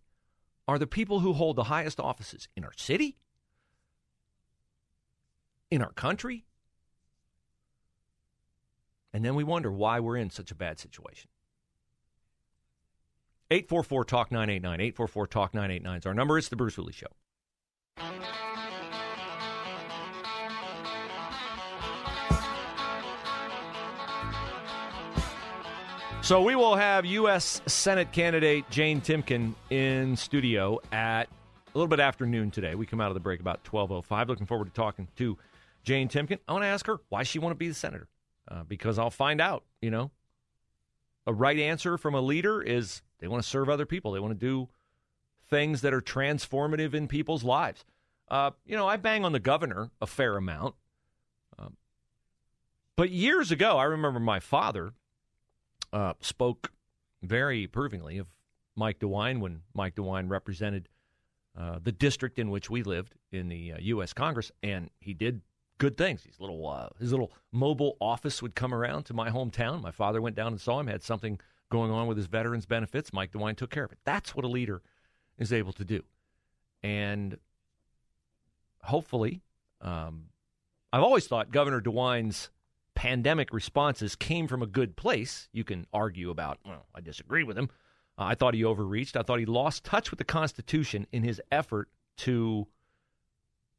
are 0.67 0.79
the 0.79 0.89
people 0.89 1.21
who 1.21 1.33
hold 1.33 1.55
the 1.55 1.65
highest 1.65 2.01
offices 2.01 2.49
in 2.57 2.65
our 2.65 2.73
city, 2.77 3.17
in 5.71 5.83
our 5.83 5.93
country. 5.93 6.45
And 9.13 9.25
then 9.25 9.35
we 9.35 9.45
wonder 9.45 9.71
why 9.71 10.01
we're 10.01 10.17
in 10.17 10.31
such 10.31 10.51
a 10.51 10.55
bad 10.55 10.79
situation. 10.79 11.29
844 13.51 14.05
Talk 14.07 14.33
989. 14.33 14.81
844 14.81 15.27
Talk 15.27 15.55
989 15.55 15.99
is 15.99 16.07
our 16.07 16.15
number. 16.15 16.39
It's 16.39 16.49
the 16.49 16.57
Bruce 16.57 16.75
Hooley 16.75 16.93
Show. 16.93 17.09
So 26.23 26.41
we 26.41 26.55
will 26.55 26.77
have 26.77 27.05
U.S. 27.05 27.61
Senate 27.67 28.13
candidate 28.13 28.65
Jane 28.71 29.01
Timken 29.01 29.55
in 29.71 30.17
studio 30.17 30.79
at 30.93 31.25
a 31.25 31.79
little 31.79 31.89
bit 31.89 32.01
after 32.01 32.25
noon 32.25 32.51
today. 32.51 32.75
We 32.75 32.87
come 32.87 33.01
out 33.01 33.09
of 33.09 33.15
the 33.15 33.21
break 33.21 33.41
about 33.41 33.65
12.05. 33.65 34.29
Looking 34.29 34.47
forward 34.47 34.67
to 34.67 34.71
talking 34.71 35.09
to 35.17 35.37
Jane 35.83 36.09
Timken. 36.09 36.39
I 36.47 36.53
want 36.53 36.63
to 36.63 36.69
ask 36.69 36.87
her 36.87 37.01
why 37.09 37.25
she 37.25 37.39
want 37.39 37.51
to 37.51 37.59
be 37.59 37.69
the 37.69 37.75
senator 37.75 38.07
uh, 38.53 38.65
because 38.65 38.99
I'll 38.99 39.11
find 39.11 39.41
out, 39.41 39.65
you 39.81 39.91
know. 39.91 40.11
A 41.27 41.33
right 41.33 41.59
answer 41.59 41.97
from 41.97 42.15
a 42.15 42.21
leader 42.21 42.61
is 42.61 43.03
they 43.21 43.29
want 43.29 43.43
to 43.43 43.49
serve 43.49 43.69
other 43.69 43.87
people. 43.87 44.13
They 44.13 44.21
want 44.21 44.39
to 44.39 44.47
do 44.47 44.69
things 45.49 45.83
that 45.83 45.95
are 45.95 46.01
transformative 46.01 46.95
in 46.95 47.07
people's 47.07 47.45
lives. 47.45 47.85
Uh, 48.29 48.51
you 48.67 48.77
know, 48.77 48.89
I 48.89 48.97
bang 48.97 49.25
on 49.25 49.33
the 49.33 49.41
governor 49.41 49.91
a 50.01 50.07
fair 50.07 50.37
amount. 50.37 50.75
Um, 51.59 51.77
but 52.97 53.11
years 53.11 53.53
ago, 53.53 53.79
I 53.79 53.85
remember 53.85 54.19
my 54.19 54.41
father 54.41 54.95
uh, 55.93 56.15
spoke 56.21 56.73
very 57.23 57.65
approvingly 57.65 58.19
of 58.19 58.27
Mike 58.75 58.99
DeWine 58.99 59.39
when 59.41 59.61
Mike 59.75 59.95
DeWine 59.95 60.29
represented 60.29 60.89
uh, 61.57 61.79
the 61.83 61.93
district 61.93 62.39
in 62.39 62.51
which 62.51 62.71
we 62.71 62.83
lived 62.83 63.15
in 63.31 63.49
the 63.49 63.75
uh, 63.75 63.77
U.S. 63.81 64.13
Congress, 64.13 64.51
and 64.63 64.91
he 65.01 65.15
did 65.15 65.43
good 65.83 65.97
things. 65.97 66.23
His 66.23 66.39
little 66.39 66.69
uh, 66.69 66.91
his 67.01 67.11
little 67.11 67.33
mobile 67.51 67.97
office 68.01 68.41
would 68.41 68.55
come 68.55 68.73
around 68.73 69.03
to 69.07 69.15
my 69.15 69.31
hometown. 69.31 69.83
My 69.83 69.91
father 69.91 70.23
went 70.23 70.37
down 70.37 70.53
and 70.53 70.61
saw 70.61 70.79
him. 70.79 70.87
Had 70.87 71.03
something 71.03 71.41
going 71.71 71.91
on 71.91 72.07
with 72.07 72.17
his 72.17 72.27
veterans 72.27 72.67
benefits. 72.67 73.13
Mike 73.13 73.33
DeWine 73.33 73.57
took 73.57 73.71
care 73.71 73.83
of 73.83 73.91
it. 73.91 73.99
That's 74.05 74.33
what 74.33 74.45
a 74.45 74.49
leader 74.49 74.81
is 75.39 75.53
able 75.53 75.73
to 75.73 75.85
do. 75.85 76.05
And 76.85 77.37
hopefully, 78.85 79.43
um, 79.81 80.27
I've 80.93 81.03
always 81.03 81.27
thought 81.27 81.51
Governor 81.51 81.81
DeWine's 81.81 82.51
pandemic 82.95 83.53
responses 83.53 84.15
came 84.15 84.47
from 84.47 84.63
a 84.63 84.67
good 84.67 84.95
place. 84.95 85.49
You 85.53 85.65
can 85.65 85.89
argue 85.93 86.31
about, 86.31 86.61
well, 86.65 86.87
I 86.95 87.01
disagree 87.01 87.43
with 87.43 87.59
him. 87.59 87.71
Uh, 88.17 88.27
I 88.27 88.35
thought 88.37 88.55
he 88.55 88.63
overreached. 88.65 89.17
I 89.17 89.23
thought 89.23 89.41
he 89.41 89.47
lost 89.47 89.83
touch 89.83 90.13
with 90.13 90.19
the 90.19 90.25
Constitution 90.25 91.09
in 91.11 91.25
his 91.25 91.43
effort 91.51 91.89
to 92.19 92.69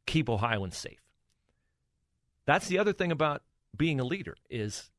keep 0.05 0.27
Ohioans 0.29 0.75
safe. 0.75 1.02
That's 2.45 2.67
the 2.67 2.79
other 2.79 2.93
thing 2.93 3.12
about 3.12 3.43
being 3.75 4.00
a 4.00 4.03
leader 4.03 4.35
is 4.50 4.91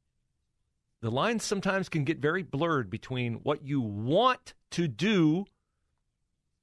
the 1.01 1.11
lines 1.11 1.45
sometimes 1.45 1.89
can 1.89 2.05
get 2.05 2.19
very 2.19 2.43
blurred 2.43 2.91
between 2.91 3.35
what 3.43 3.65
you 3.65 3.81
want 3.81 4.55
to 4.71 4.89
do 4.89 5.45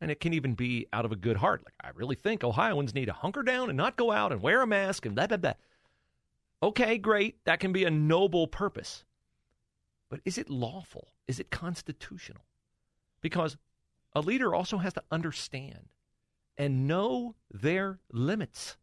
and 0.01 0.09
it 0.09 0.19
can 0.19 0.33
even 0.33 0.55
be 0.55 0.87
out 0.91 1.05
of 1.05 1.11
a 1.11 1.15
good 1.15 1.37
heart. 1.37 1.61
Like 1.63 1.75
I 1.83 1.95
really 1.95 2.15
think 2.15 2.43
Ohioans 2.43 2.95
need 2.95 3.05
to 3.05 3.13
hunker 3.13 3.43
down 3.43 3.69
and 3.69 3.77
not 3.77 3.97
go 3.97 4.11
out 4.11 4.31
and 4.31 4.41
wear 4.41 4.61
a 4.61 4.67
mask 4.67 5.05
and 5.05 5.15
blah 5.15 5.27
blah 5.27 5.37
blah. 5.37 5.53
Okay, 6.63 6.97
great. 6.97 7.37
That 7.45 7.59
can 7.59 7.71
be 7.71 7.85
a 7.85 7.91
noble 7.91 8.47
purpose. 8.47 9.05
But 10.09 10.21
is 10.25 10.37
it 10.37 10.49
lawful? 10.49 11.07
Is 11.27 11.39
it 11.39 11.51
constitutional? 11.51 12.43
Because 13.21 13.57
a 14.13 14.21
leader 14.21 14.53
also 14.53 14.77
has 14.79 14.93
to 14.93 15.03
understand 15.11 15.89
and 16.57 16.87
know 16.87 17.35
their 17.51 17.99
limits. 18.11 18.77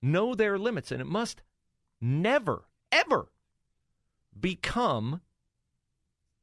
Know 0.00 0.34
their 0.34 0.58
limits. 0.58 0.92
And 0.92 1.00
it 1.00 1.06
must 1.06 1.42
never, 2.00 2.64
ever 2.92 3.30
become 4.38 5.20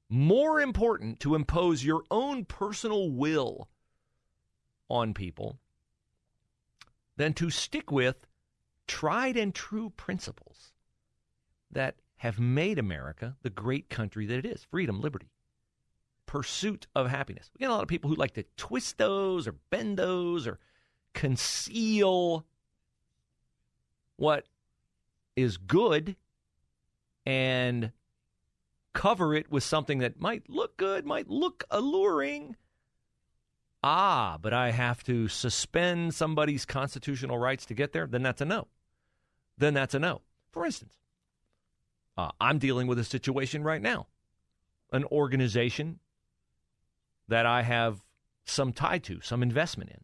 more 0.10 0.62
important 0.62 1.20
to 1.22 1.36
impose 1.36 1.84
your 1.84 2.04
own 2.12 2.46
personal 2.46 3.10
will 3.10 3.70
on 4.90 5.14
people 5.14 5.58
than 7.18 7.34
to 7.34 7.50
stick 7.50 7.92
with 7.92 8.28
tried 8.88 9.38
and 9.38 9.56
true 9.56 9.92
principles 9.98 10.74
that 11.72 11.96
have 12.18 12.40
made 12.40 12.78
America 12.78 13.36
the 13.42 13.50
great 13.50 13.90
country 13.90 14.26
that 14.26 14.38
it 14.38 14.46
is 14.46 14.64
freedom, 14.64 15.02
liberty, 15.02 15.32
pursuit 16.26 16.88
of 16.96 17.10
happiness. 17.10 17.50
We 17.54 17.60
get 17.60 17.70
a 17.70 17.74
lot 17.74 17.84
of 17.84 17.88
people 17.88 18.10
who 18.10 18.16
like 18.16 18.34
to 18.34 18.46
twist 18.58 18.98
those 18.98 19.48
or 19.48 19.56
bend 19.70 19.98
those 19.98 20.48
or 20.48 20.60
conceal 21.14 22.46
what 24.18 24.46
is 25.36 25.58
good 25.58 26.16
and 27.26 27.92
cover 28.94 29.34
it 29.34 29.52
with 29.52 29.64
something 29.64 30.00
that 30.00 30.20
might 30.20 30.50
look 30.50 30.78
good, 30.78 31.06
might 31.06 31.30
look 31.30 31.64
alluring. 31.70 32.56
Ah, 33.84 34.38
but 34.42 34.54
I 34.54 34.72
have 34.72 35.04
to 35.04 35.28
suspend 35.28 36.16
somebody's 36.16 36.66
constitutional 36.66 37.38
rights 37.38 37.66
to 37.68 37.74
get 37.74 37.94
there, 37.94 38.08
then 38.08 38.24
that's 38.24 38.42
a 38.42 38.46
no. 38.46 38.68
Then 39.58 39.74
that's 39.74 39.94
a 39.94 40.00
no. 40.00 40.22
For 40.52 40.66
instance, 40.66 40.96
uh, 42.18 42.32
I'm 42.40 42.58
dealing 42.58 42.88
with 42.88 42.98
a 42.98 43.04
situation 43.04 43.64
right 43.64 43.82
now. 43.82 44.08
An 44.92 45.04
organization 45.06 46.00
that 47.28 47.46
I 47.46 47.64
have 47.64 48.04
some 48.46 48.72
tie 48.72 49.00
to, 49.00 49.20
some 49.22 49.44
investment 49.44 49.90
in. 49.90 50.02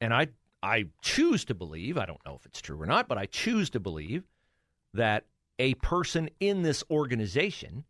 And 0.00 0.12
I 0.12 0.28
I 0.64 0.86
choose 1.02 1.44
to 1.46 1.54
believe, 1.54 1.98
I 1.98 2.06
don't 2.06 2.24
know 2.24 2.36
if 2.36 2.46
it's 2.46 2.62
true 2.62 2.80
or 2.80 2.86
not, 2.86 3.06
but 3.06 3.18
I 3.18 3.26
choose 3.26 3.68
to 3.70 3.80
believe 3.80 4.24
that 4.94 5.26
a 5.58 5.74
person 5.74 6.30
in 6.40 6.62
this 6.62 6.82
organization 6.90 7.84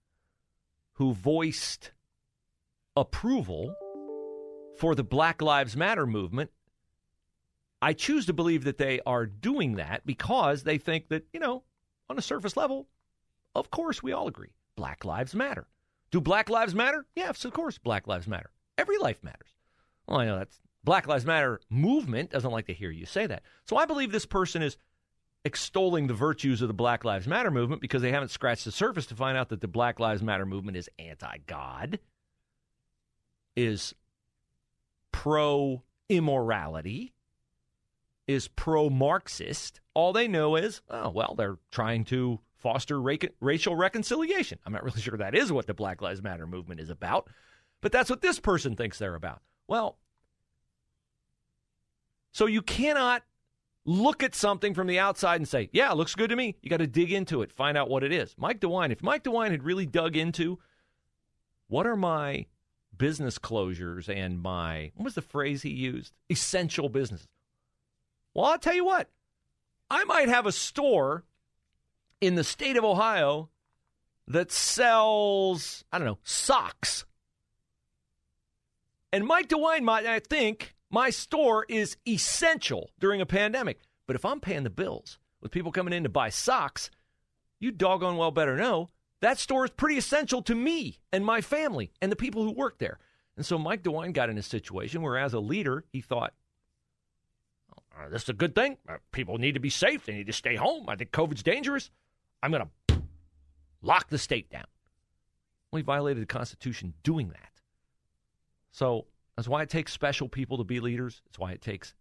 who 0.95 1.15
voiced 1.15 1.93
approval 2.97 3.75
for 4.77 4.97
the 4.97 5.05
Black 5.05 5.41
Lives 5.41 5.77
Matter 5.77 6.05
movement, 6.05 6.51
I 7.81 7.93
choose 7.93 8.27
to 8.27 8.33
believe 8.33 8.65
that 8.65 8.79
they 8.79 9.01
are 9.07 9.25
doing 9.25 9.77
that 9.77 10.05
because 10.05 10.65
they 10.65 10.79
think 10.79 11.11
that, 11.11 11.27
you 11.33 11.39
know, 11.39 11.63
on 12.11 12.19
a 12.19 12.23
surface 12.23 12.57
level, 12.57 12.89
of 13.55 13.71
course 13.71 14.03
we 14.03 14.13
all 14.13 14.27
agree. 14.27 14.53
Black 14.75 15.05
lives 15.05 15.33
matter. 15.33 15.69
Do 16.11 16.21
Black 16.21 16.51
lives 16.51 16.75
matter? 16.75 17.07
Yes, 17.15 17.45
of 17.45 17.53
course 17.53 17.79
Black 17.79 18.09
lives 18.09 18.27
matter. 18.27 18.51
Every 18.77 18.99
life 18.99 19.23
matters. 19.23 19.55
Well, 20.09 20.19
I 20.19 20.27
know 20.27 20.39
that's 20.39 20.59
Black 20.85 21.07
Lives 21.07 21.25
Matter 21.25 21.61
movement 21.71 22.31
doesn't 22.31 22.51
like 22.51 22.67
to 22.67 22.75
hear 22.75 22.91
you 22.91 23.07
say 23.07 23.27
that. 23.27 23.43
So 23.65 23.77
I 23.77 23.87
believe 23.87 24.13
this 24.13 24.27
person 24.27 24.63
is 24.63 24.77
extolling 25.45 26.07
the 26.07 26.15
virtues 26.15 26.63
of 26.63 26.69
the 26.69 26.75
Black 26.75 27.05
Lives 27.05 27.27
Matter 27.27 27.51
movement 27.51 27.83
because 27.83 28.03
they 28.03 28.13
haven't 28.13 28.31
scratched 28.31 28.65
the 28.65 28.73
surface 28.73 29.07
to 29.07 29.17
find 29.17 29.37
out 29.37 29.49
that 29.49 29.61
the 29.61 29.69
Black 29.69 29.99
Lives 29.99 30.23
Matter 30.23 30.47
movement 30.47 30.77
is 30.77 30.89
anti 30.99 31.39
God, 31.47 31.99
is 33.57 33.95
pro 35.13 35.83
immorality, 36.09 37.15
is 38.27 38.49
pro 38.49 38.91
Marxist. 38.91 39.81
All 39.95 40.13
they 40.13 40.29
know 40.29 40.57
is, 40.57 40.83
oh, 40.91 41.11
well, 41.11 41.35
they're 41.37 41.59
trying 41.71 42.05
to 42.07 42.41
foster 42.57 43.01
ra- 43.01 43.17
racial 43.41 43.77
reconciliation. 43.77 44.59
I'm 44.65 44.73
not 44.73 44.85
really 44.85 45.01
sure 45.03 45.19
that 45.19 45.35
is 45.35 45.53
what 45.53 45.67
the 45.67 45.75
Black 45.75 46.03
Lives 46.03 46.23
Matter 46.23 46.47
movement 46.47 46.81
is 46.81 46.91
about, 46.91 47.29
but 47.81 47.93
that's 47.93 48.11
what 48.11 48.23
this 48.23 48.39
person 48.39 48.77
thinks 48.77 48.99
they're 48.99 49.15
about. 49.15 49.43
Well, 49.67 49.99
so 52.35 52.47
you 52.47 52.63
cannot 52.63 53.23
look 53.85 54.25
at 54.25 54.35
something 54.35 54.75
from 54.75 54.89
the 54.89 54.99
outside 54.99 55.37
and 55.37 55.49
say, 55.49 55.71
yeah, 55.73 55.93
looks 55.93 56.17
good 56.17 56.31
to 56.31 56.37
me. 56.37 56.57
You 56.63 56.69
got 56.69 56.79
to 56.79 56.87
dig 56.89 57.13
into 57.13 57.43
it, 57.43 57.53
find 57.53 57.79
out 57.79 57.89
what 57.89 58.03
it 58.03 58.13
is. 58.13 58.35
Mike 58.37 58.59
DeWine, 58.59 58.91
if 58.91 59.05
Mike 59.05 59.23
DeWine 59.23 59.53
had 59.53 59.63
really 59.63 59.87
dug 59.87 60.17
into 60.17 60.59
what 61.69 61.87
are 61.87 61.97
my 61.97 62.47
business 62.97 63.39
closures 63.39 64.09
and 64.09 64.43
my, 64.43 64.91
what 64.97 65.05
was 65.05 65.15
the 65.15 65.23
phrase 65.23 65.63
he 65.63 65.71
used? 65.71 66.13
Essential 66.29 66.89
businesses. 66.89 67.29
Well, 68.35 68.47
I'll 68.47 68.59
tell 68.59 68.75
you 68.75 68.85
what, 68.85 69.09
I 69.89 70.03
might 70.03 70.29
have 70.29 70.47
a 70.47 70.53
store 70.53 71.23
in 72.21 72.35
the 72.35 72.43
state 72.43 72.77
of 72.77 72.85
Ohio 72.85 73.49
that 74.27 74.51
sells, 74.51 75.85
I 75.93 75.99
don't 75.99 76.09
know, 76.09 76.19
socks. 76.25 77.05
And 79.13 79.25
Mike 79.25 79.49
DeWine 79.49 79.83
might, 79.83 80.05
I 80.05 80.19
think, 80.19 80.74
my 80.95 81.11
store 81.11 81.67
is 81.69 81.97
essential 82.07 82.89
during 83.01 83.21
a 83.21 83.27
pandemic. 83.27 83.81
But 84.07 84.15
if 84.15 84.25
I'm 84.25 84.39
paying 84.39 84.63
the 84.63 84.71
bills 84.71 85.19
with 85.41 85.51
people 85.51 85.73
coming 85.73 85.93
in 85.93 86.05
to 86.05 86.09
buy 86.09 86.29
socks, 86.29 86.89
you 87.59 87.73
doggone 87.73 88.17
well 88.17 88.31
better 88.31 88.57
know 88.57 88.91
that 89.21 89.39
store 89.39 89.65
is 89.65 89.73
pretty 89.73 89.99
essential 89.99 90.41
to 90.43 90.55
me 90.55 91.01
and 91.13 91.25
my 91.25 91.41
family 91.41 91.91
and 92.01 92.13
the 92.13 92.17
people 92.17 92.45
who 92.45 92.53
work 92.53 92.79
there. 92.79 93.01
And 93.37 93.45
so 93.45 93.59
Mike 93.59 93.83
DeWine 93.83 94.13
got 94.13 94.31
in 94.31 94.39
a 94.39 94.43
situation 94.43 95.03
where, 95.03 95.19
as 95.19 95.35
a 95.35 95.41
leader, 95.41 95.85
he 95.93 96.01
thought, 96.01 96.33
oh, 97.77 98.09
this 98.09 98.23
is 98.23 98.29
a 98.29 98.35
good 98.35 98.55
thing. 98.55 98.77
Uh, 98.89 98.99
people 99.11 99.39
need 99.39 99.55
to 99.55 99.61
be 99.61 99.71
safe. 99.71 100.07
They 100.07 100.13
need 100.13 100.29
to 100.29 100.33
stay 100.33 100.55
home. 100.55 100.89
I 100.89 100.95
think 100.95 101.11
COVID's 101.11 101.43
dangerous. 101.43 101.91
I'm 102.41 102.53
going 102.53 102.69
to 102.89 103.03
lock 103.83 104.11
the 104.11 104.19
state 104.19 104.49
down. 104.49 104.67
He 105.75 105.83
violated 105.83 106.23
the 106.23 106.27
Constitution 106.27 106.95
doing 107.03 107.31
that. 107.31 107.51
So 108.71 109.07
that's 109.37 109.49
why 109.49 109.63
it 109.63 109.69
takes 109.69 109.93
special 109.93 110.29
people 110.29 110.59
to 110.59 110.65
be 110.65 110.81
leaders. 110.81 111.23
It's 111.27 111.39
why 111.39 111.53
it 111.53 111.61
takes 111.61 111.95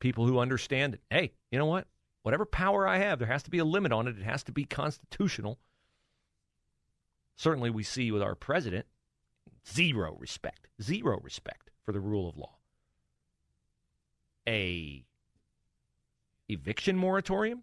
people 0.00 0.26
who 0.26 0.38
understand 0.38 0.94
it. 0.94 1.00
Hey, 1.10 1.32
you 1.50 1.58
know 1.58 1.66
what? 1.66 1.86
Whatever 2.22 2.46
power 2.46 2.88
I 2.88 2.98
have, 2.98 3.18
there 3.18 3.28
has 3.28 3.42
to 3.44 3.50
be 3.50 3.58
a 3.58 3.64
limit 3.64 3.92
on 3.92 4.08
it. 4.08 4.18
It 4.18 4.24
has 4.24 4.42
to 4.44 4.52
be 4.52 4.64
constitutional. 4.64 5.58
Certainly, 7.36 7.70
we 7.70 7.82
see 7.82 8.10
with 8.10 8.22
our 8.22 8.34
president 8.34 8.86
zero 9.70 10.16
respect, 10.18 10.68
zero 10.80 11.20
respect 11.22 11.70
for 11.84 11.92
the 11.92 12.00
rule 12.00 12.28
of 12.28 12.36
law. 12.36 12.56
A 14.46 15.04
eviction 16.48 16.96
moratorium? 16.96 17.62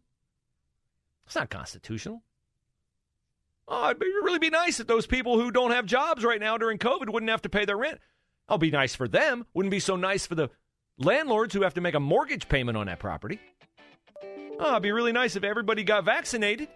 It's 1.26 1.36
not 1.36 1.50
constitutional. 1.50 2.24
Oh, 3.67 3.89
it'd 3.89 4.02
really 4.02 4.39
be 4.39 4.50
nice 4.50 4.78
that 4.78 4.88
those 4.88 5.08
people 5.08 5.39
who 5.39 5.52
don't 5.52 5.72
have 5.72 5.86
jobs 5.86 6.26
right 6.26 6.39
now 6.41 6.58
during 6.58 6.78
COVID 6.78 7.12
wouldn't 7.12 7.30
have 7.30 7.44
to 7.44 7.50
pay 7.50 7.65
their 7.65 7.78
rent. 7.78 8.00
I'll 8.52 8.58
be 8.58 8.70
nice 8.70 8.94
for 8.94 9.08
them. 9.08 9.46
Wouldn't 9.54 9.72
be 9.72 9.80
so 9.80 9.96
nice 9.96 10.28
for 10.28 10.36
the 10.36 10.50
landlords 10.98 11.54
who 11.54 11.62
have 11.62 11.76
to 11.76 11.82
make 11.82 11.96
a 11.96 12.02
mortgage 12.02 12.50
payment 12.50 12.78
on 12.78 12.88
that 12.88 13.00
property. 13.00 13.40
Oh, 14.60 14.72
it'd 14.72 14.84
be 14.84 14.92
really 14.92 15.14
nice 15.14 15.38
if 15.38 15.46
everybody 15.46 15.86
got 15.86 16.04
vaccinated. 16.04 16.68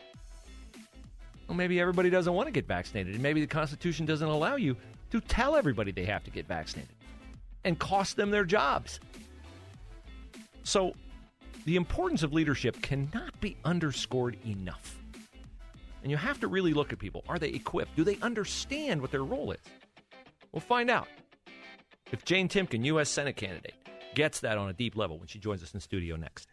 Well, 1.49 1.57
maybe 1.57 1.77
everybody 1.81 2.09
doesn't 2.09 2.33
want 2.33 2.47
to 2.47 2.53
get 2.53 2.65
vaccinated, 2.65 3.13
and 3.15 3.21
maybe 3.21 3.41
the 3.41 3.47
Constitution 3.47 4.05
doesn't 4.05 4.27
allow 4.27 4.55
you 4.55 4.77
to 5.11 5.19
tell 5.19 5.57
everybody 5.57 5.91
they 5.91 6.05
have 6.05 6.23
to 6.23 6.31
get 6.31 6.47
vaccinated 6.47 6.95
and 7.65 7.77
cost 7.77 8.15
them 8.15 8.31
their 8.31 8.45
jobs. 8.45 9.01
So, 10.63 10.93
the 11.65 11.75
importance 11.75 12.23
of 12.23 12.31
leadership 12.31 12.81
cannot 12.81 13.37
be 13.41 13.57
underscored 13.65 14.37
enough. 14.45 14.97
And 16.03 16.09
you 16.09 16.15
have 16.15 16.39
to 16.39 16.47
really 16.47 16.73
look 16.73 16.93
at 16.93 16.99
people. 16.99 17.25
Are 17.27 17.37
they 17.37 17.49
equipped? 17.49 17.97
Do 17.97 18.05
they 18.05 18.17
understand 18.21 19.01
what 19.01 19.11
their 19.11 19.25
role 19.25 19.51
is? 19.51 19.59
We'll 20.53 20.61
find 20.61 20.89
out 20.89 21.09
if 22.11 22.25
Jane 22.25 22.47
Timken, 22.47 22.85
U.S. 22.85 23.09
Senate 23.09 23.35
candidate, 23.35 23.73
gets 24.13 24.39
that 24.41 24.57
on 24.57 24.69
a 24.69 24.73
deep 24.73 24.95
level 24.95 25.17
when 25.17 25.27
she 25.27 25.39
joins 25.39 25.63
us 25.63 25.73
in 25.73 25.79
studio 25.79 26.15
next. 26.15 26.47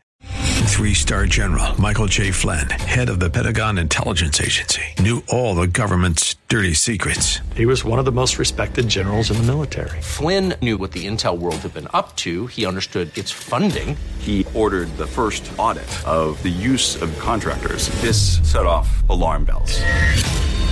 Three 0.72 0.94
star 0.94 1.26
general 1.26 1.80
Michael 1.80 2.06
J. 2.06 2.30
Flynn, 2.30 2.68
head 2.70 3.08
of 3.08 3.20
the 3.20 3.28
Pentagon 3.28 3.78
Intelligence 3.78 4.40
Agency, 4.40 4.82
knew 4.98 5.22
all 5.28 5.54
the 5.54 5.66
government's 5.66 6.36
dirty 6.48 6.74
secrets. 6.74 7.38
He 7.54 7.66
was 7.66 7.84
one 7.84 7.98
of 7.98 8.04
the 8.04 8.12
most 8.12 8.38
respected 8.38 8.88
generals 8.88 9.30
in 9.30 9.36
the 9.36 9.42
military. 9.42 10.00
Flynn 10.00 10.54
knew 10.62 10.78
what 10.78 10.92
the 10.92 11.06
intel 11.06 11.38
world 11.38 11.56
had 11.56 11.74
been 11.74 11.88
up 11.94 12.16
to. 12.16 12.46
He 12.48 12.66
understood 12.66 13.16
its 13.16 13.30
funding. 13.30 13.96
He 14.18 14.46
ordered 14.54 14.88
the 14.96 15.06
first 15.06 15.50
audit 15.58 15.84
of 16.06 16.42
the 16.42 16.48
use 16.48 17.00
of 17.00 17.16
contractors. 17.18 17.88
This 18.00 18.38
set 18.50 18.66
off 18.66 19.08
alarm 19.08 19.44
bells. 19.44 19.80